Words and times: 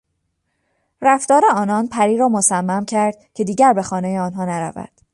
رفتار 1.01 1.41
آنان 1.51 1.87
پری 1.87 2.17
را 2.17 2.29
مصمم 2.29 2.85
کرد 2.85 3.33
که 3.33 3.43
دیگر 3.43 3.73
به 3.73 3.81
خانهی 3.81 4.17
آنها 4.17 4.45
نرود. 4.45 4.91